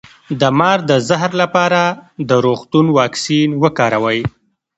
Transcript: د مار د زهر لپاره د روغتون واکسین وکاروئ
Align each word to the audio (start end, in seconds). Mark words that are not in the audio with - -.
د 0.39 0.41
مار 0.59 0.79
د 0.89 0.91
زهر 1.07 1.31
لپاره 1.41 1.81
د 2.29 2.31
روغتون 2.45 2.85
واکسین 2.97 3.49
وکاروئ 3.63 4.19